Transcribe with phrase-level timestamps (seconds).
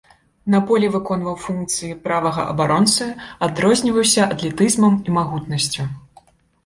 [0.53, 3.09] На поле выконваў функцыі правага абаронцы,
[3.49, 5.91] адрозніваўся атлетызмам і магутнасцю.